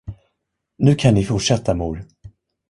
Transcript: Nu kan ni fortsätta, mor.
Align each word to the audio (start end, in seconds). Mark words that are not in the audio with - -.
Nu 0.77 0.95
kan 0.95 1.13
ni 1.13 1.23
fortsätta, 1.25 1.73
mor. 1.73 2.05